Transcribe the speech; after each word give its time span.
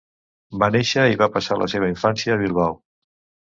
Va 0.63 0.69
néixer 0.75 1.03
i 1.11 1.19
va 1.23 1.29
passar 1.37 1.59
la 1.65 1.69
seva 1.75 1.91
infància 1.93 2.37
a 2.39 2.41
Bilbao. 2.43 2.83